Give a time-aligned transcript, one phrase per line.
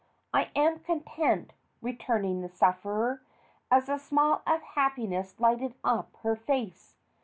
[0.33, 3.21] "I am content," returned the sufferer,
[3.69, 6.95] as a smile of happiness lighted up her face.